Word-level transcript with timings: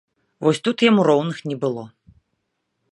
Вось 0.45 0.61
тут 0.67 0.77
яму 0.87 1.05
роўных 1.11 1.37
не 1.51 1.57
было. 1.67 1.83